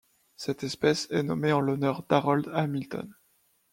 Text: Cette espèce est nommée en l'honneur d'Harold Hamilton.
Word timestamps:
Cette 0.35 0.63
espèce 0.63 1.07
est 1.11 1.21
nommée 1.21 1.51
en 1.53 1.59
l'honneur 1.61 2.01
d'Harold 2.09 2.49
Hamilton. 2.55 3.13